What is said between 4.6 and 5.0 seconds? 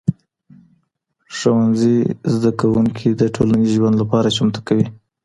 کوي.